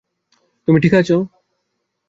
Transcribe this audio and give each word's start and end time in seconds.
তুমি 0.67 0.77
ঠিক 0.83 0.93
আছ? 0.93 1.09